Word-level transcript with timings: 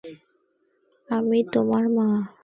আমি 1.09 1.39
তোমার 1.53 1.83
মা! 1.95 2.07